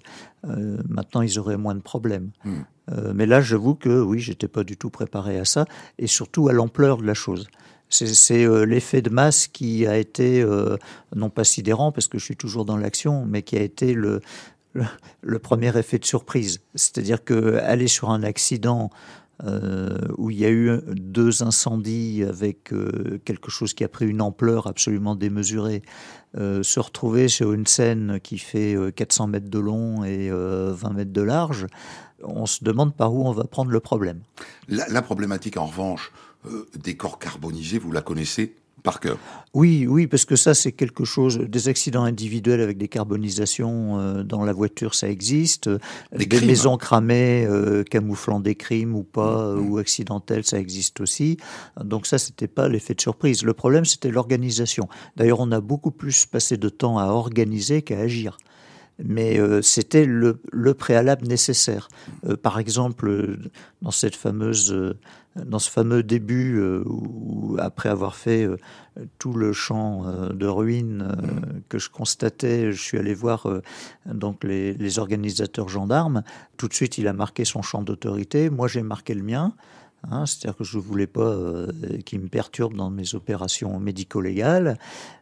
[0.48, 2.32] euh, maintenant, ils auraient moins de problèmes.
[2.46, 2.62] Hmm.
[3.13, 5.65] mais là, j'avoue que oui, j'étais pas du tout préparé à ça,
[6.00, 7.48] et surtout à l'ampleur de la chose.
[7.92, 10.46] C'est l'effet de masse qui a été,
[11.15, 14.22] non pas sidérant, parce que je suis toujours dans l'action, mais qui a été le,
[14.73, 16.62] le, premier effet de surprise.
[16.75, 18.89] C'est-à-dire que aller sur un accident
[19.45, 24.05] euh, où il y a eu deux incendies avec euh, quelque chose qui a pris
[24.05, 25.82] une ampleur absolument démesurée,
[26.38, 31.13] euh, se retrouver sur une scène qui fait 400 mètres de long et 20 mètres
[31.13, 31.67] de large,
[32.21, 34.21] on se demande par où on va prendre le problème.
[34.67, 36.12] La problématique, en revanche,
[36.75, 39.18] des corps carbonisés, vous la connaissez par cœur.
[39.54, 41.39] Oui, oui, parce que ça, c'est quelque chose.
[41.39, 45.70] Des accidents individuels avec des carbonisations euh, dans la voiture, ça existe.
[46.15, 49.70] Des, maisons cramées, euh, camouflant des crimes ou pas, mmh.
[49.70, 51.38] ou accidentelles, ça existe aussi.
[51.84, 53.44] Donc ça, c'était pas l'effet de surprise.
[53.44, 54.88] Le problème, c'était l'organisation.
[55.15, 58.38] D'ailleurs, on a beaucoup plus passé de temps à organiser qu'à agir
[59.04, 61.88] mais euh, c'était le, le, préalable nécessaire.
[62.28, 63.38] Euh, par exemple,
[63.82, 64.76] dans cette fameuse,
[65.45, 68.47] dans ce fameux début où, après avoir fait
[69.17, 71.15] tout le champ de ruines
[71.69, 73.47] que je constatais, je suis allé voir
[74.06, 76.23] donc les, organisateurs gendarmes.
[76.58, 78.49] Tout de suite, il a marqué son champ d'autorité.
[78.49, 79.54] Moi, j'ai marqué le mien.
[80.10, 81.67] Hein, c'est-à-dire que je ne voulais pas euh,
[82.06, 84.78] qu'il me perturbe dans mes opérations médico-légales.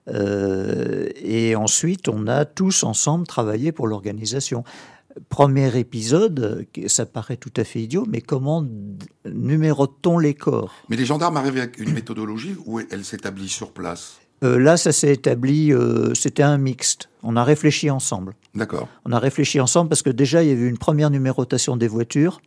[0.07, 4.63] Euh, et ensuite, on a tous ensemble travaillé pour l'organisation.
[5.29, 8.65] Premier épisode, ça paraît tout à fait idiot, mais comment
[9.25, 10.73] numérote-t-on les corps?
[10.89, 14.91] Mais les gendarmes arrivent avec une méthodologie où elle s'établit sur place euh, là, ça
[14.91, 17.09] s'est établi, euh, c'était un mixte.
[17.23, 18.35] On a réfléchi ensemble.
[18.53, 18.87] D'accord.
[19.05, 22.39] On a réfléchi ensemble parce que déjà, il y avait une première numérotation des voitures,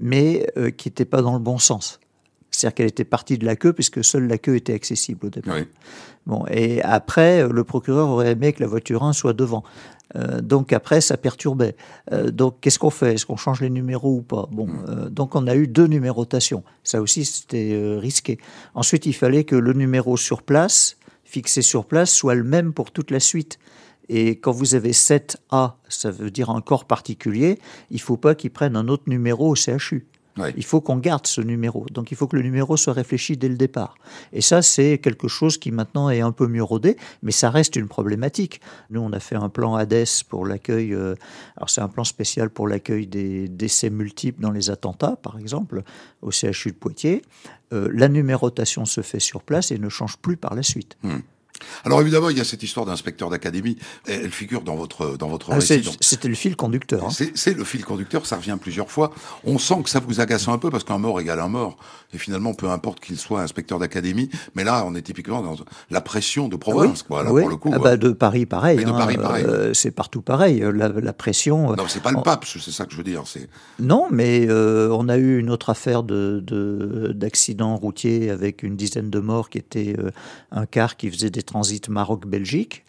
[0.00, 1.98] mais euh, qui n'était pas dans le bon sens.
[2.56, 5.56] C'est-à-dire qu'elle était partie de la queue puisque seule la queue était accessible au départ.
[6.26, 9.62] Bon, et après, le procureur aurait aimé que la voiture 1 soit devant.
[10.42, 11.76] donc après, ça perturbait.
[12.32, 13.14] donc qu'est-ce qu'on fait?
[13.14, 14.48] Est-ce qu'on change les numéros ou pas?
[14.50, 15.10] Bon, hmm.
[15.10, 16.64] donc on a eu deux numérotations.
[16.82, 18.38] Ça aussi, c'était risqué.
[18.74, 20.96] Ensuite, il fallait que le numéro sur place
[21.34, 23.58] fixé sur place soit le même pour toute la suite.
[24.08, 27.58] Et quand vous avez 7A, ça veut dire un corps particulier,
[27.90, 30.06] il ne faut pas qu'il prenne un autre numéro au CHU.
[30.56, 31.86] Il faut qu'on garde ce numéro.
[31.90, 33.94] Donc il faut que le numéro soit réfléchi dès le départ.
[34.32, 37.76] Et ça, c'est quelque chose qui maintenant est un peu mieux rodé, mais ça reste
[37.76, 38.60] une problématique.
[38.90, 40.92] Nous, on a fait un plan ADES pour l'accueil.
[40.92, 41.14] Euh,
[41.56, 45.82] alors c'est un plan spécial pour l'accueil des décès multiples dans les attentats, par exemple,
[46.22, 47.22] au CHU de Poitiers.
[47.72, 50.96] Euh, la numérotation se fait sur place et ne change plus par la suite.
[51.02, 51.18] Hmm.
[51.84, 53.76] Alors évidemment, il y a cette histoire d'inspecteur d'académie.
[54.06, 55.88] Elle figure dans votre dans votre ah, récit.
[56.00, 57.04] C'était le fil conducteur.
[57.04, 57.26] Hein.
[57.34, 58.26] C'est le fil conducteur.
[58.26, 59.12] Ça revient plusieurs fois.
[59.44, 61.76] On sent que ça vous agace un peu parce qu'un mort égale un mort.
[62.12, 65.56] Et finalement, peu importe qu'il soit inspecteur d'académie, mais là, on est typiquement dans
[65.90, 67.24] la pression de province, quoi.
[67.24, 67.70] pour le coup.
[67.72, 68.78] Ah bah, de Paris, pareil.
[68.78, 68.92] de hein.
[68.96, 69.44] Paris, pareil.
[69.44, 70.64] Euh, c'est partout pareil.
[70.74, 71.72] La, pression.
[71.72, 72.44] Euh, non, c'est pas le pape.
[72.44, 73.24] C'est ça que je veux dire.
[73.80, 76.42] Non, mais euh, on a eu une autre affaire de
[77.14, 79.96] d'accident routier avec une dizaine de morts qui était
[80.52, 82.84] un car qui faisait des transit Maroc-Belgique.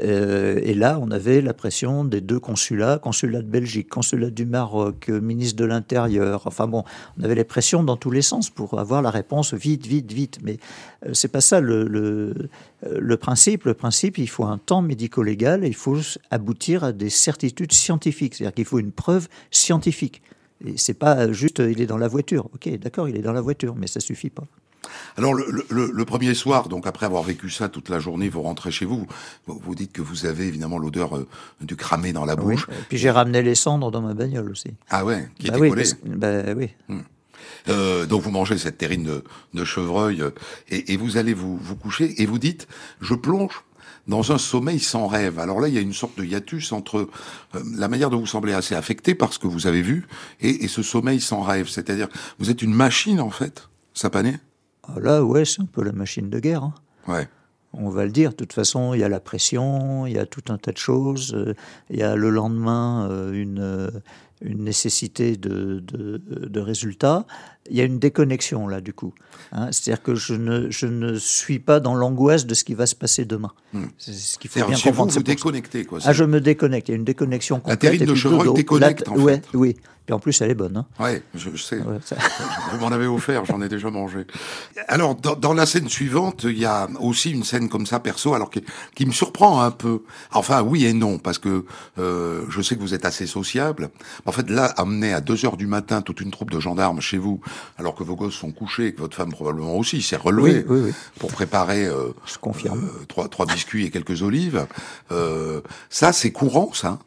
[0.00, 4.46] Euh, et là, on avait la pression des deux consulats, consulat de Belgique, consulat du
[4.46, 6.42] Maroc, euh, ministre de l'Intérieur.
[6.44, 6.82] Enfin bon,
[7.16, 10.38] on avait les pressions dans tous les sens pour avoir la réponse vite, vite, vite.
[10.42, 10.58] Mais
[11.06, 13.62] euh, c'est pas ça le, le, principe.
[13.62, 16.00] Le principe, il faut un temps médico-légal et il faut
[16.32, 18.34] aboutir à des certitudes scientifiques.
[18.34, 20.20] C'est-à-dire qu'il faut une preuve scientifique.
[20.66, 22.46] Et c'est pas juste il est dans la voiture.
[22.54, 24.48] Ok, d'accord, il est dans la voiture, mais ça suffit pas.
[25.16, 28.84] Alors le, premier soir, donc après avoir vécu ça toute la journée, vous rentrez chez
[28.84, 29.06] vous.
[29.46, 31.26] Vous, dites que vous avez évidemment l'odeur euh,
[31.60, 32.66] du cramé dans la bouche.
[32.68, 32.74] Oui.
[32.74, 34.74] Et puis j'ai ramené les cendres dans ma bagnole aussi.
[34.88, 36.70] Ah ouais, qui bah était oui, bah oui.
[36.88, 37.00] Hmm.
[37.68, 39.22] Euh, donc vous mangez cette terrine
[39.54, 40.30] de, chevreuil euh,
[40.68, 42.66] et, vous allez vous, vous coucher et vous dites
[43.00, 43.64] je plonge
[44.06, 45.38] dans un sommeil sans rêve.
[45.38, 47.08] Alors là, il y a une sorte de hiatus entre
[47.76, 50.06] la manière dont vous semblez assez affecté par ce que vous avez vu
[50.40, 51.68] et, et ce sommeil sans rêve.
[51.68, 54.38] C'est-à-dire, vous êtes une machine en fait, Sapané
[54.96, 56.64] là, ouais, c'est un peu la machine de guerre.
[56.64, 56.74] Hein.
[57.08, 57.28] Ouais.
[57.72, 58.30] On va le dire.
[58.30, 60.78] De toute façon, il y a la pression, il y a tout un tas de
[60.78, 61.34] choses.
[61.34, 61.54] Euh,
[61.88, 63.90] il y a le lendemain euh, une, euh,
[64.42, 67.26] une nécessité de, de, de, résultats.
[67.70, 69.14] Il y a une déconnexion là, du coup.
[69.52, 69.68] Hein.
[69.72, 72.94] C'est-à-dire que je ne, je ne suis pas dans l'angoisse de ce qui va se
[72.94, 73.52] passer demain.
[73.72, 73.86] Hmm.
[73.98, 75.10] C'est ce qu'il faut bien comprendre.
[75.10, 75.98] Vous vous déconnectez, quoi.
[76.04, 76.88] Ah, je me déconnecte.
[76.88, 77.82] Il y a une déconnexion complète.
[77.82, 79.44] La terrine de chevreuil déconnecte, en fait.
[79.54, 79.76] Oui,
[80.10, 80.76] et en plus, elle est bonne.
[80.76, 80.86] Hein.
[80.98, 81.78] Oui, je, sais.
[81.78, 84.26] Vous m'en avez offert, j'en ai déjà mangé.
[84.88, 88.50] Alors, dans, la scène suivante, il y a aussi une scène comme ça, perso, alors
[88.50, 88.64] qui,
[88.96, 90.02] qui me surprend un peu.
[90.32, 91.64] Enfin, oui et non, parce que
[92.00, 93.90] euh, je sais que vous êtes assez sociable.
[94.26, 97.18] En fait, là, amener à 2 heures du matin toute une troupe de gendarmes chez
[97.18, 97.40] vous,
[97.78, 100.64] alors que vos gosses sont couchés et que votre femme probablement aussi s'est relevée
[101.18, 102.84] pour préparer euh, je confirme.
[102.84, 104.66] Euh, trois, trois biscuits et quelques olives,
[105.10, 106.98] euh, ça, c'est courant, ça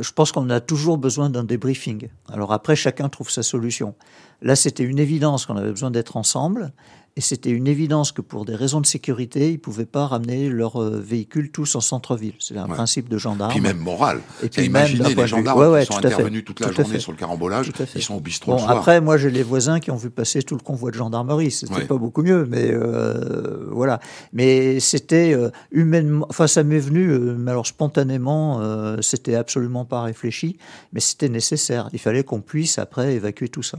[0.00, 2.08] je pense qu'on a toujours besoin d'un débriefing.
[2.32, 3.94] Alors après, chacun trouve sa solution.
[4.40, 6.72] Là, c'était une évidence qu'on avait besoin d'être ensemble.
[7.14, 10.48] Et c'était une évidence que pour des raisons de sécurité, ils ne pouvaient pas ramener
[10.48, 12.32] leurs euh, véhicules tous en centre-ville.
[12.38, 13.50] C'est un principe de gendarme.
[13.50, 14.20] Puis même moral.
[14.42, 18.02] Et puis imaginez les gendarmes qui sont intervenus toute la journée sur le carambolage, ils
[18.02, 20.62] sont au bistrot bon, Après, moi, j'ai les voisins qui ont vu passer tout le
[20.62, 21.50] convoi de gendarmerie.
[21.50, 24.00] C'était pas beaucoup mieux, mais euh, voilà.
[24.32, 26.26] Mais c'était euh, humainement...
[26.30, 28.62] Enfin, ça m'est venu, mais alors spontanément,
[29.02, 30.56] c'était absolument pas réfléchi,
[30.94, 31.90] mais c'était nécessaire.
[31.92, 33.78] Il fallait qu'on puisse après évacuer tout ça.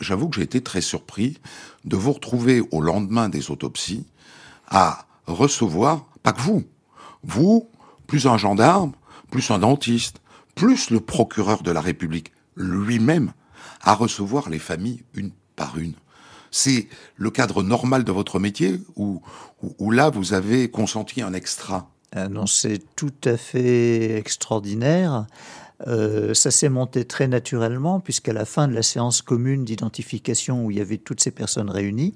[0.00, 1.38] J'avoue que j'ai été très surpris
[1.84, 4.06] de vous retrouver au lendemain des autopsies
[4.68, 6.64] à recevoir, pas que vous,
[7.22, 7.68] vous,
[8.06, 8.92] plus un gendarme,
[9.30, 10.20] plus un dentiste,
[10.54, 13.32] plus le procureur de la République lui-même,
[13.82, 15.94] à recevoir les familles une par une.
[16.50, 19.22] C'est le cadre normal de votre métier ou,
[19.90, 21.88] là vous avez consenti un extra?
[22.14, 25.26] Euh, Non, c'est tout à fait extraordinaire.
[25.86, 30.70] Euh, ça s'est monté très naturellement, puisqu'à la fin de la séance commune d'identification où
[30.70, 32.14] il y avait toutes ces personnes réunies,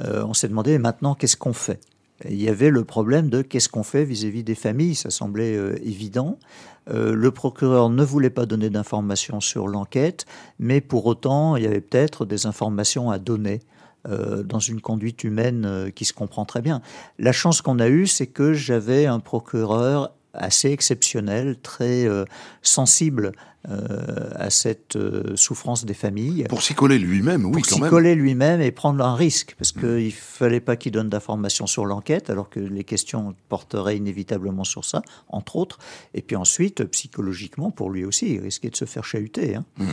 [0.00, 1.80] euh, on s'est demandé maintenant qu'est-ce qu'on fait?
[2.28, 6.38] Il y avait le problème de qu'est-ce qu'on fait vis-à-vis des familles, ça semblait évident.
[6.86, 10.24] le procureur ne voulait pas donner d'informations sur l'enquête,
[10.58, 13.60] mais pour autant, il y avait peut-être des informations à donner
[14.08, 16.80] euh, dans une conduite humaine euh, qui se comprend très bien.
[17.18, 22.24] La chance qu'on a eue, c'est que j'avais un procureur assez exceptionnel, très euh,
[22.62, 23.32] sensible
[24.38, 24.96] à cette
[25.34, 26.44] souffrance des familles.
[26.48, 30.06] Pour s'y coller lui-même, oui, Pour s'y coller lui-même et prendre un risque, parce qu'il
[30.06, 34.84] ne fallait pas qu'il donne d'informations sur l'enquête, alors que les questions porteraient inévitablement sur
[34.84, 35.78] ça, entre autres.
[36.14, 39.56] Et puis ensuite, psychologiquement, pour lui aussi, il risquait de se faire chahuter.
[39.56, 39.64] Hein.
[39.78, 39.86] Mmh.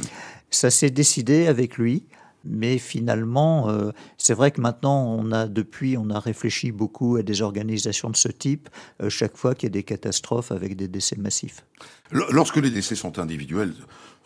[0.52, 2.06] Ça s'est décidé avec lui.
[2.46, 7.24] Mais finalement, euh, c'est vrai que maintenant, on a depuis, on a réfléchi beaucoup à
[7.24, 8.70] des organisations de ce type
[9.02, 11.66] euh, chaque fois qu'il y a des catastrophes avec des décès massifs.
[12.12, 13.74] Lorsque les décès sont individuels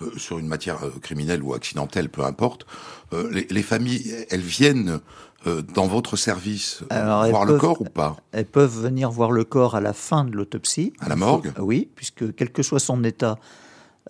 [0.01, 2.65] euh, sur une matière criminelle ou accidentelle, peu importe,
[3.32, 4.99] les, familles, elles viennent
[5.73, 8.17] dans votre service voir le corps ou pas?
[8.34, 10.91] Elles peuvent venir voir le corps à la fin de l'autopsie.
[10.99, 11.53] À la morgue?
[11.60, 13.39] Oui, puisque quel que soit son état,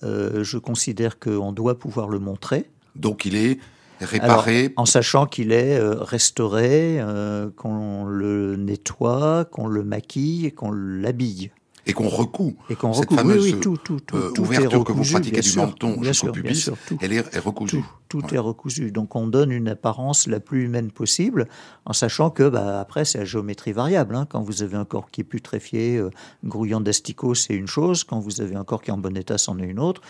[0.02, 2.72] je considère qu'on doit pouvoir le montrer.
[2.96, 3.60] Donc il est
[4.02, 10.52] réparé En sachant qu'il est euh, restauré, euh, qu'on le nettoie, qu'on le maquille et
[10.52, 11.52] qu'on l'habille.
[11.86, 12.56] Et qu'on recoue.
[12.70, 13.16] Et qu'on recoue.
[13.16, 16.32] Cette fameuse oui, oui, tout, tout, tout, euh, ouverture que vous pratiquez du menton jusqu'au
[16.32, 16.70] pubis,
[17.02, 17.84] elle est, recousue.
[18.10, 18.91] Tout, est recousu.
[18.91, 21.48] Donc on donne une apparence la plus humaine possible,
[21.86, 24.15] en sachant que bah, après c'est la géométrie variable.
[24.15, 24.26] Hein.
[24.30, 26.02] Quand vous avez un corps qui est putréfié,
[26.43, 28.04] grouillant d'asticots, c'est une chose.
[28.04, 30.02] Quand vous avez un corps qui est en bon état, c'en est une autre.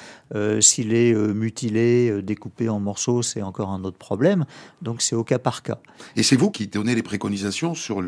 [0.60, 4.46] S'il est mutilé, découpé en morceaux, c'est encore un autre problème.
[4.82, 5.80] Donc c'est au cas par cas.
[6.16, 8.02] Et c'est vous qui donnez les préconisations sur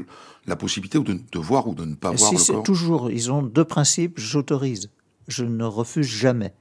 [0.46, 2.64] la possibilité de, de, voir ou de ne pas voir le corps?
[2.64, 4.90] Toujours, ils ont deux principes, j'autorise,
[5.28, 6.54] je ne refuse jamais.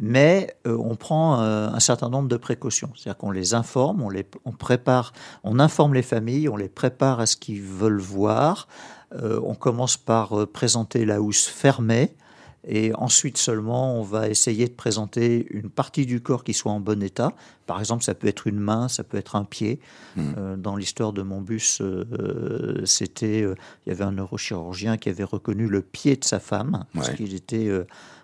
[0.00, 4.10] Mais euh, on prend euh, un certain nombre de précautions, c'est-à-dire qu'on les informe, on
[4.10, 5.12] les on prépare,
[5.44, 8.68] on informe les familles, on les prépare à ce qu'ils veulent voir.
[9.14, 12.14] Euh, on commence par présenter la housse fermée,
[12.68, 16.80] et ensuite seulement, on va essayer de présenter une partie du corps qui soit en
[16.80, 17.32] bon état.
[17.66, 19.78] Par exemple, ça peut être une main, ça peut être un pied.
[20.18, 23.54] Euh, dans l'histoire de mon bus, euh, c'était, euh,
[23.86, 27.34] il y avait un neurochirurgien qui avait reconnu le pied de sa femme, parce qu'il
[27.34, 27.70] était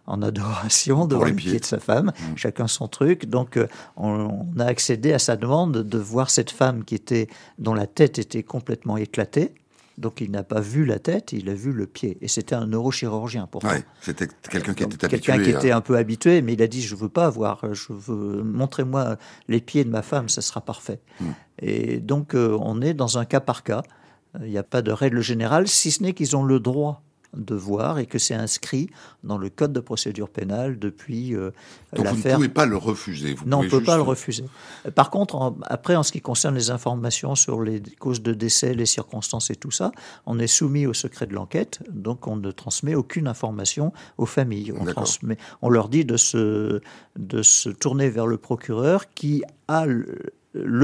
[0.06, 2.36] en adoration devant le pied de sa femme, hmm.
[2.36, 3.26] chacun son truc.
[3.26, 3.58] Donc,
[3.96, 7.86] on, on, a accédé à sa demande de voir cette femme qui était, dont la
[7.86, 9.54] tête était complètement éclatée.
[9.98, 12.16] Donc il n'a pas vu la tête, il a vu le pied.
[12.20, 15.32] Et c'était un neurochirurgien pour ouais, C'était quelqu'un qui était habitué.
[15.32, 17.92] Quelqu'un qui était un peu habitué, mais il a dit je veux pas voir, je
[17.92, 19.16] veux montrez-moi
[19.48, 21.00] les pieds de ma femme, ça sera parfait.
[21.20, 21.30] Hmm.
[21.58, 23.82] Et donc euh, on est dans un cas par cas.
[24.40, 27.02] Il n'y a pas de règle générale, si ce n'est qu'ils ont le droit
[27.36, 28.90] de voir et que c'est inscrit
[29.24, 31.50] dans le code de procédure pénale depuis euh,
[31.92, 32.14] l'affaire.
[32.14, 33.36] Vous ne pouvez pas le refuser.
[33.46, 34.44] non, on ne peut pas le refuser.
[34.94, 38.86] Par contre, après, en ce qui concerne les informations sur les causes de décès, les
[38.86, 39.92] circonstances et tout ça,
[40.26, 44.72] on est soumis au secret de l'enquête, donc on ne transmet aucune information aux familles.
[44.78, 46.80] On, transmet, on leur dit de se,
[47.16, 50.32] de se tourner vers le procureur qui a le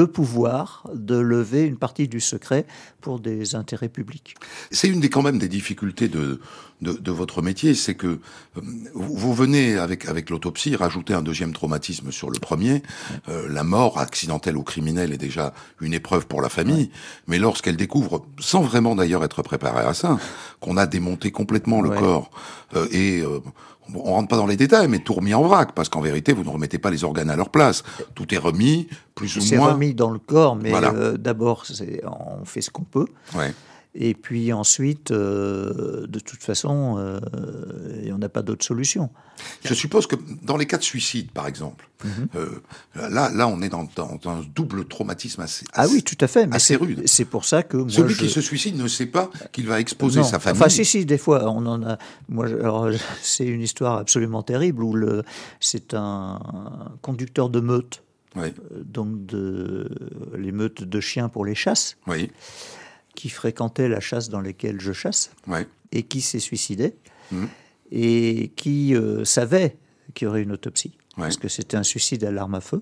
[0.07, 2.67] pouvoir de lever une partie du secret
[3.01, 4.35] pour des intérêts publics.
[4.71, 6.41] C'est une des quand même des difficultés de,
[6.81, 8.61] de, votre métier, c'est que euh,
[8.95, 12.83] vous venez avec, avec l'autopsie rajouter un deuxième traumatisme sur le premier.
[13.29, 16.91] Euh, la mort accidentelle ou criminelle est déjà une épreuve pour la famille,
[17.27, 20.19] mais lorsqu'elle découvre, sans vraiment d'ailleurs être préparée à ça,
[20.61, 22.31] qu'on a démonté complètement le corps
[22.75, 23.23] euh, et
[23.95, 26.45] on rentre pas dans les détails, mais tout remis en vrac, parce qu'en vérité, vous
[26.45, 27.83] ne remettez pas les organes à leur place.
[28.15, 29.49] Tout est remis, plus ou moins.
[29.49, 31.65] C'est remis dans le corps, mais euh, d'abord,
[32.41, 33.07] on fait ce qu'on peut.
[33.37, 33.53] Ouais.
[34.01, 37.19] Et puis ensuite, euh, de toute façon, euh,
[37.97, 39.11] il n'y en a pas d'autre solution.
[39.65, 42.29] Je suppose que dans les cas de suicide, par exemple, mhm.
[42.37, 46.47] euh, là, là, on est dans, un double traumatisme assez, ah oui, tout à fait,
[46.47, 47.03] mais assez rude.
[47.07, 50.23] C'est pour ça que moi, celui qui se suicide ne sait pas qu'il va exposer
[50.23, 50.61] sa famille.
[50.61, 51.99] Enfin, si, si, des fois, on en a.
[52.29, 55.25] Moi, alors, c'est une histoire absolument terrible où le,
[55.59, 56.39] c'est un
[57.03, 58.05] conducteur de meute.
[58.85, 59.91] donc de
[60.37, 61.97] les meutes de chiens pour les chasses.
[62.07, 62.31] Oui
[63.19, 65.33] qui fréquentait la chasse dans laquelle je chasse
[65.91, 66.95] et qui s'est suicidé
[67.33, 67.45] mmh.
[67.91, 69.77] et qui euh, savait
[70.15, 72.81] qu'il y aurait une autopsie parce que c'était un suicide à l'arme à feu.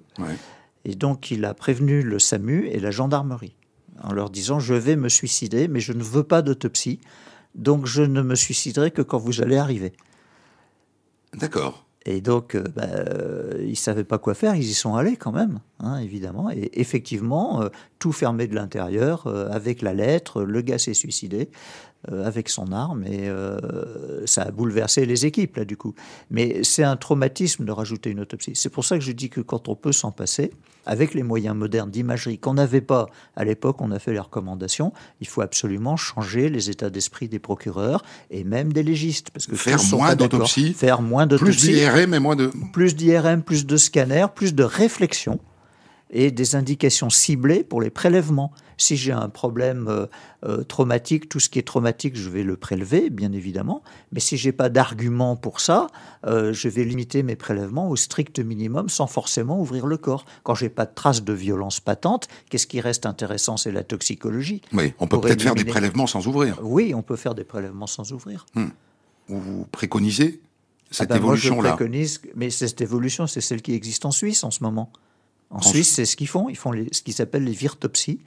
[0.84, 3.56] Et donc il a prévenu le SAMU et la gendarmerie.
[4.02, 7.00] en leur disant je vais me suicider, mais je ne veux pas d'autopsie,
[7.54, 9.94] donc je ne me suiciderai que quand vous allez arriver.
[11.32, 11.86] D'accord.
[12.04, 15.16] Et donc, euh, bah, euh, ils ne savaient pas quoi faire, ils y sont allés
[15.16, 16.50] quand même, hein, évidemment.
[16.50, 17.68] Et effectivement, euh,
[17.98, 21.48] tout fermé de l'intérieur, avec la lettre, le gars s'est suicidé.
[22.12, 25.92] Euh, avec son arme et euh, ça a bouleversé les équipes là du coup.
[26.30, 28.52] Mais c'est un traumatisme de rajouter une autopsie.
[28.54, 30.52] C'est pour ça que je dis que quand on peut s'en passer,
[30.84, 34.92] avec les moyens modernes d'imagerie qu'on n'avait pas à l'époque, on a fait les recommandations,
[35.20, 39.30] il faut absolument changer les états d'esprit des procureurs et même des légistes.
[39.30, 42.52] Parce que faire moins d'autopsies, faire moins plus d'IRM et moins de...
[42.72, 45.40] Plus d'IRM, plus de scanners, plus de réflexion
[46.10, 48.52] et des indications ciblées pour les prélèvements.
[48.78, 50.06] Si j'ai un problème euh,
[50.44, 53.82] euh, traumatique, tout ce qui est traumatique, je vais le prélever, bien évidemment.
[54.12, 55.88] Mais si j'ai pas d'argument pour ça,
[56.26, 60.26] euh, je vais limiter mes prélèvements au strict minimum sans forcément ouvrir le corps.
[60.42, 64.60] Quand j'ai pas de traces de violence patente, qu'est-ce qui reste intéressant C'est la toxicologie.
[64.72, 66.58] Oui, on peut peut-être faire des prélèvements sans ouvrir.
[66.62, 68.46] Oui, on peut faire des prélèvements sans ouvrir.
[68.54, 68.68] Hmm.
[69.28, 70.40] Vous préconisez
[70.90, 74.44] cette ah ben évolution-là je préconise, mais cette évolution, c'est celle qui existe en Suisse
[74.44, 74.92] en ce moment.
[75.50, 76.48] En, Suisse, c'est ce qu'ils font.
[76.48, 78.20] Ils font ce qu'ils appellent les virtopsies,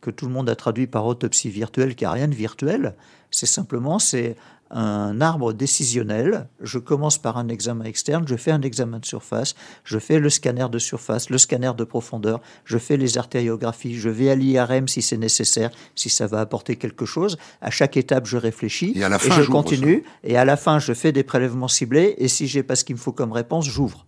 [0.00, 2.94] que tout le monde a traduit par autopsie virtuelle, qui n'a rien de virtuel.
[3.30, 4.36] C'est simplement c'est
[4.72, 6.48] un arbre décisionnel.
[6.60, 9.54] Je commence par un examen externe, je fais un examen de surface,
[9.84, 14.08] je fais le scanner de surface, le scanner de profondeur, je fais les artériographies, je
[14.08, 17.36] vais à l'IRM si c'est nécessaire, si ça va apporter quelque chose.
[17.60, 20.04] À chaque étape, je réfléchis et, à la fin, je continue.
[20.24, 22.14] Et à la fin, je fais des prélèvements ciblés.
[22.18, 24.04] Et si j'ai pas ce qu'il me faut comme réponse, j'ouvre.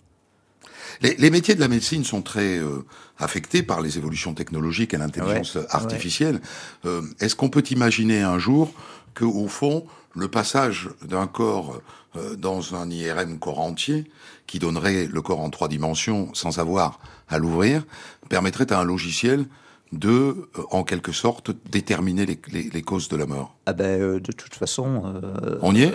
[1.01, 2.85] Les, métiers de la médecine sont très euh,
[3.19, 6.41] affectés par les évolutions technologiques et l'intelligence artificielle.
[6.85, 8.73] Euh, est-ce qu'on peut imaginer un jour
[9.15, 11.81] que, au fond, le passage d'un corps
[12.17, 14.11] euh, dans un IRM corps entier,
[14.47, 17.85] qui donnerait le corps en trois dimensions sans avoir à l'ouvrir,
[18.29, 19.47] permettrait à un logiciel
[19.93, 23.54] de, en quelque sorte, déterminer les, causes de la mort?
[23.67, 25.21] Ah ben, De toute façon...
[25.63, 25.95] On y est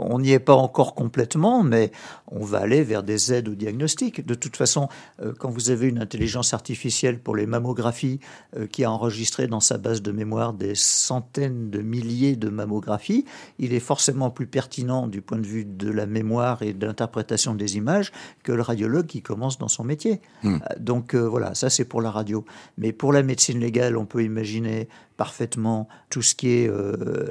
[0.00, 1.92] on n'y est pas encore complètement, mais
[2.28, 4.26] on va aller vers des aides au diagnostic.
[4.26, 4.88] De toute façon,
[5.22, 8.18] euh, quand vous avez une intelligence artificielle pour les mammographies
[8.56, 13.26] euh, qui a enregistré dans sa base de mémoire des centaines de milliers de mammographies,
[13.58, 17.54] il est forcément plus pertinent du point de vue de la mémoire et de l'interprétation
[17.54, 18.10] des images
[18.42, 20.20] que le radiologue qui commence dans son métier.
[20.42, 20.54] Hmm.
[20.54, 22.44] Euh, donc voilà, ça c'est pour la radio.
[22.78, 24.88] Mais pour la médecine légale, on peut imaginer
[25.20, 26.70] parfaitement tout ce qui est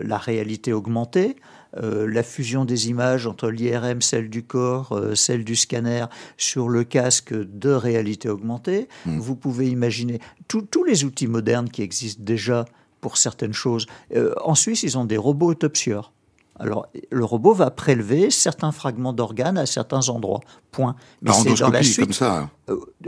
[0.04, 1.36] la réalité augmentée.
[1.78, 6.68] Euh, la fusion des images entre l'IRM, celle du corps, euh, celle du scanner sur
[6.68, 8.88] le casque de réalité augmentée.
[9.06, 9.20] Hmm.
[9.20, 12.66] Vous pouvez imaginer tous les outils modernes qui existent déjà
[13.02, 13.86] pour certaines choses.
[14.16, 16.12] Euh, en Suisse, ils ont des robots autopsieurs.
[16.60, 20.42] Alors, le robot va prélever certains fragments d'organes à certains endroits.
[20.72, 20.96] Point.
[21.22, 22.50] Mais c'est dans la suite, comme ça.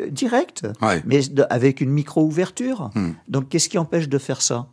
[0.10, 0.68] direct,
[1.06, 2.92] mais avec une micro-ouverture.
[2.96, 3.12] Hmm.
[3.28, 4.68] Donc, qu'est-ce qui empêche de faire ça?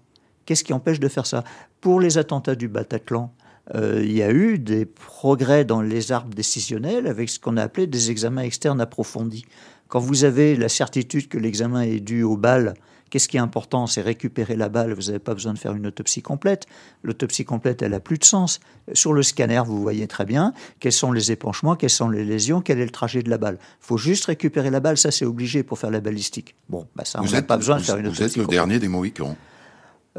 [0.47, 1.45] Qu'est-ce qui empêche de faire ça?
[1.81, 3.33] Pour les attentats du Bataclan,
[3.74, 7.62] euh, il y a eu des progrès dans les arbres décisionnels avec ce qu'on a
[7.62, 9.45] appelé des examens externes approfondis.
[9.89, 12.74] Quand vous avez la certitude que l'examen est dû au bal,
[13.11, 15.87] qu'est-ce qui est important C'est récupérer la balle, vous n'avez pas besoin de faire une
[15.87, 16.67] autopsie complète.
[17.03, 18.61] L'autopsie complète, elle a plus de sens.
[18.93, 22.61] Sur le scanner, vous voyez très bien quels sont les épanchements, quelles sont les lésions,
[22.61, 23.59] quel est le trajet de la balle.
[23.61, 26.55] Il faut juste récupérer la balle, ça c'est obligé pour faire la balistique.
[26.69, 28.79] Bon, bah ça, on n'a pas besoin de faire une autopsie Vous êtes le dernier
[28.79, 29.37] des Mohicans.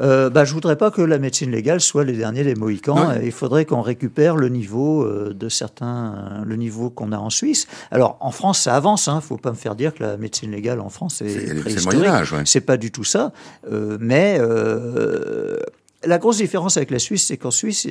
[0.00, 3.14] Euh, bah, je voudrais pas que la médecine légale soit les derniers des Mohicans.
[3.22, 7.66] Il faudrait qu'on récupère le niveau euh, de certains, le niveau qu'on a en Suisse.
[7.90, 9.08] Alors en France, ça avance.
[9.08, 9.20] Hein.
[9.20, 12.34] Faut pas me faire dire que la médecine légale en France est, c'est Moyen Âge.
[12.44, 13.32] C'est pas du tout ça.
[13.70, 14.40] Euh, mais
[16.02, 17.86] la grosse différence avec la Suisse, c'est qu'en Suisse,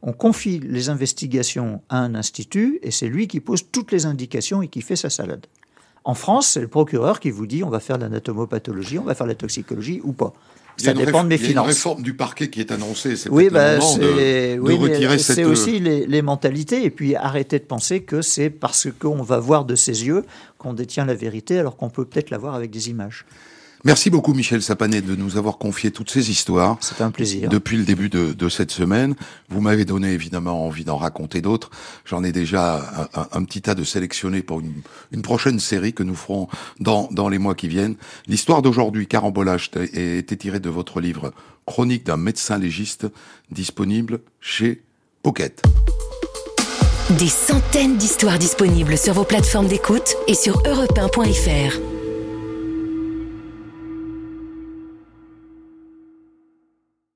[0.00, 4.62] on confie les investigations à un institut et c'est lui qui pose toutes les indications
[4.62, 5.46] et qui fait sa salade.
[6.04, 9.26] En France, c'est le procureur qui vous dit on va faire l'anatomopathologie, on va faire
[9.26, 10.32] la toxicologie ou pas.
[10.76, 11.50] Ça dépend de mes finances.
[11.50, 13.16] Il y a une réforme du parquet qui est annoncée.
[13.16, 15.36] C'est oui, bah, de, oui, retirer cette.
[15.36, 19.38] C'est aussi les, les, mentalités et puis arrêter de penser que c'est parce qu'on va
[19.38, 20.24] voir de ses yeux
[20.58, 23.26] qu'on détient la vérité alors qu'on peut peut-être la voir avec des images.
[23.84, 26.76] Merci beaucoup Michel Sapanet de nous avoir confié toutes ces histoires.
[26.80, 27.48] C'était un plaisir.
[27.48, 29.16] Depuis le début de, de cette semaine,
[29.48, 31.70] vous m'avez donné évidemment envie d'en raconter d'autres.
[32.04, 36.14] J'en ai déjà un, petit tas de sélectionnés pour une, une, prochaine série que nous
[36.14, 36.46] ferons
[36.78, 37.96] dans, dans les mois qui viennent.
[38.28, 41.32] L'histoire d'aujourd'hui, Carambolage, était tirée de votre livre
[41.66, 43.06] Chronique d'un médecin légiste,
[43.50, 44.82] disponible chez
[45.24, 45.60] Pocket.
[47.18, 50.96] Des centaines d'histoires disponibles sur vos plateformes d'écoute et sur europe